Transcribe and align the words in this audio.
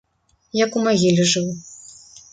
Як 0.59 0.79
у 0.79 0.83
магіле 0.87 1.29
жыў. 1.35 1.47